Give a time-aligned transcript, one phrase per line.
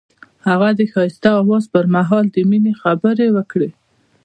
[0.47, 3.69] هغه د ښایسته اواز پر مهال د مینې خبرې وکړې.